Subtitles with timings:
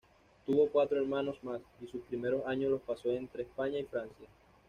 [0.47, 4.27] Tuvo cuatro hermanos más, y sus primeros años los pasó entre España y Francia.